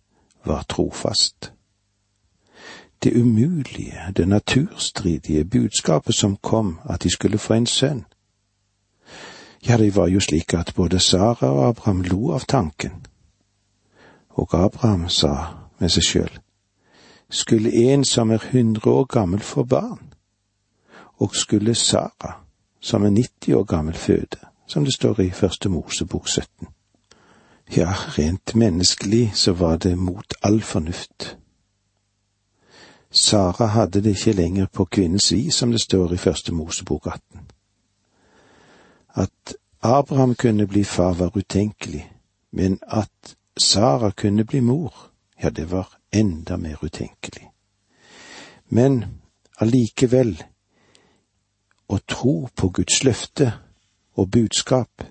var 0.46 0.62
trofast. 0.68 1.52
det 3.02 3.12
umulige, 3.14 4.12
det 4.16 4.28
naturstridige 4.28 5.44
budskapet 5.44 6.14
som 6.14 6.36
kom, 6.36 6.78
at 6.88 7.02
de 7.02 7.10
skulle 7.10 7.38
få 7.38 7.54
en 7.54 7.66
sønn. 7.66 8.04
Ja, 9.68 9.76
det 9.76 9.96
var 9.96 10.06
jo 10.06 10.20
slik 10.20 10.54
at 10.54 10.72
både 10.76 10.98
Sara 10.98 11.50
og 11.50 11.68
Abraham 11.68 12.02
lo 12.02 12.32
av 12.32 12.40
tanken. 12.40 13.06
Og 14.36 14.52
Abraham 14.52 15.08
sa 15.08 15.32
med 15.78 15.92
seg 15.92 16.04
sjøl, 16.04 16.34
skulle 17.30 17.72
en 17.72 18.04
som 18.04 18.30
er 18.30 18.42
hundre 18.52 18.90
år 18.90 19.04
gammel 19.04 19.40
få 19.40 19.64
barn? 19.64 20.12
Og 21.18 21.34
skulle 21.34 21.74
Sara, 21.74 22.36
som 22.80 23.04
er 23.04 23.10
90 23.10 23.54
år 23.54 23.64
gammel, 23.64 23.94
føde, 23.94 24.38
som 24.66 24.84
det 24.84 24.94
står 24.94 25.20
i 25.20 25.30
Første 25.30 25.68
Mosebok 25.68 26.28
17? 26.28 26.68
Ja, 27.76 27.92
rent 28.18 28.54
menneskelig 28.54 29.32
så 29.34 29.52
var 29.52 29.76
det 29.76 29.98
mot 29.98 30.34
all 30.42 30.62
fornuft. 30.62 31.36
Sara 33.10 33.66
hadde 33.66 34.02
det 34.02 34.10
ikke 34.10 34.32
lenger 34.32 34.66
på 34.72 34.84
kvinnens 34.84 35.32
vis, 35.32 35.54
som 35.54 35.70
det 35.70 35.80
står 35.80 36.12
i 36.12 36.16
Første 36.16 36.54
Mosebok 36.54 37.06
18. 37.06 37.40
At 39.14 39.56
Abraham 39.82 40.34
kunne 40.34 40.66
bli 40.66 40.84
far 40.84 41.12
var 41.12 41.36
utenkelig, 41.36 42.12
men 42.52 42.78
at 42.82 43.36
Sara 43.56 44.10
kunne 44.10 44.44
bli 44.44 44.60
mor, 44.60 44.94
ja, 45.42 45.50
det 45.50 45.70
var 45.70 45.88
enda 46.10 46.56
mer 46.56 46.84
utenkelig. 46.84 47.50
Men 48.68 49.04
allikevel, 49.60 50.36
å 51.88 51.98
tro 51.98 52.48
på 52.54 52.68
Guds 52.68 53.04
løfte 53.04 53.52
og 54.16 54.30
budskap, 54.30 55.04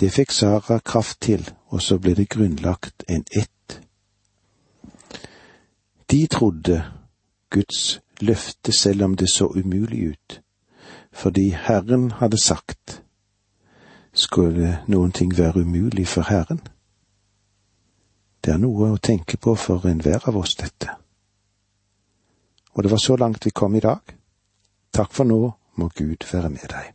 det 0.00 0.10
fikk 0.12 0.32
Sara 0.32 0.80
kraft 0.84 1.20
til, 1.20 1.44
og 1.70 1.82
så 1.82 1.98
ble 1.98 2.14
det 2.18 2.28
grunnlagt 2.28 3.04
en 3.08 3.24
ett. 3.30 3.80
De 6.10 6.26
trodde 6.26 6.82
Guds 7.50 8.00
løfte 8.20 8.72
selv 8.72 9.04
om 9.04 9.16
det 9.16 9.30
så 9.30 9.46
umulig 9.46 10.02
ut, 10.10 10.40
fordi 11.12 11.48
Herren 11.50 12.10
hadde 12.10 12.38
sagt, 12.38 13.02
skulle 14.12 14.80
noen 14.88 15.12
ting 15.12 15.32
være 15.38 15.62
umulig 15.62 16.08
for 16.08 16.22
Herren? 16.22 16.60
Det 18.40 18.54
er 18.54 18.60
noe 18.60 18.94
å 18.94 19.00
tenke 19.02 19.36
på 19.36 19.54
for 19.58 19.84
enhver 19.88 20.24
av 20.28 20.38
oss, 20.40 20.54
dette. 20.56 20.94
Og 22.72 22.84
det 22.84 22.92
var 22.92 23.02
så 23.02 23.16
langt 23.20 23.44
vi 23.46 23.52
kom 23.52 23.76
i 23.76 23.84
dag. 23.84 24.14
Takk 24.96 25.12
for 25.12 25.28
nå, 25.28 25.40
må 25.76 25.90
Gud 25.96 26.24
være 26.32 26.50
med 26.52 26.66
deg. 26.72 26.94